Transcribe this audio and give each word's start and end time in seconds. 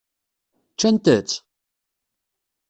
Ččant-tt? 0.73 1.31